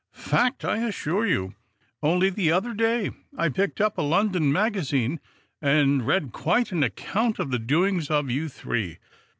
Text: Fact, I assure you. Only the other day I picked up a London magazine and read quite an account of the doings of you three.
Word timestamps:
Fact, 0.13 0.65
I 0.65 0.77
assure 0.79 1.27
you. 1.27 1.53
Only 2.01 2.31
the 2.31 2.51
other 2.51 2.73
day 2.73 3.11
I 3.37 3.49
picked 3.49 3.79
up 3.79 3.99
a 3.99 4.01
London 4.01 4.51
magazine 4.51 5.19
and 5.61 6.07
read 6.07 6.31
quite 6.31 6.71
an 6.71 6.81
account 6.81 7.37
of 7.37 7.51
the 7.51 7.59
doings 7.59 8.09
of 8.09 8.27
you 8.31 8.49
three. 8.49 8.97